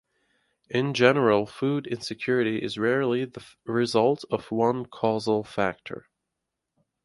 In 0.67 0.95
general, 0.95 1.45
food 1.45 1.85
insecurity 1.85 2.57
is 2.63 2.79
rarely 2.79 3.23
the 3.25 3.45
result 3.65 4.25
of 4.31 4.49
one 4.51 4.87
causal 4.87 5.43
factor. 5.43 6.07